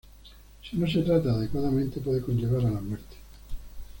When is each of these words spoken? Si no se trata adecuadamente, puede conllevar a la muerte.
Si 0.67 0.77
no 0.77 0.89
se 0.89 1.03
trata 1.03 1.29
adecuadamente, 1.29 2.01
puede 2.01 2.21
conllevar 2.23 2.65
a 2.65 2.71
la 2.71 2.81
muerte. 2.81 3.17